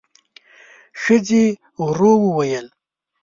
ښځې 1.01 1.45
ورو 1.83 2.11
وویل: 2.23 2.67